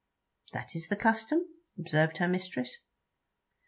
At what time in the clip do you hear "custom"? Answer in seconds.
0.95-1.45